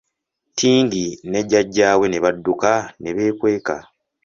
[0.57, 3.77] Tingi ne jjajja we ne badduka ne beekweka.